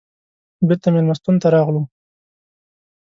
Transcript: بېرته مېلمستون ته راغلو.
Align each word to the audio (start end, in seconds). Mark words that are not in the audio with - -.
بېرته 0.67 0.87
مېلمستون 0.95 1.35
ته 1.41 1.47
راغلو. 1.55 1.81